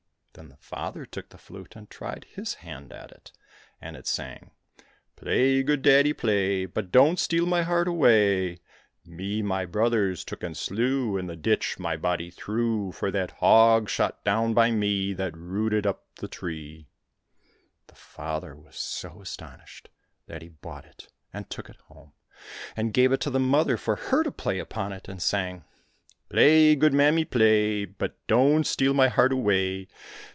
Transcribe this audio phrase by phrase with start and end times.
[0.41, 3.33] "Then the father took the flute and tried his hand at it,
[3.81, 4.51] and it sang:
[5.17, 8.51] Play, good daddy, play, But don't steal my heart away!
[8.51, 8.57] 1
[9.07, 12.31] 68 THE THREE BROTHERS Me my brothers took and sleWy In the ditch my body
[12.31, 17.43] threw ^ For that hog shot down by we, That rooted up the tree I"
[17.87, 19.89] The father was so astonished
[20.27, 22.13] that he bought it, and took it home,
[22.77, 25.65] and gave it to the mother for her to play upon it, and it sang:"
[26.31, 27.83] Play^ good mammy, play.
[27.83, 29.89] But don't steal my heart away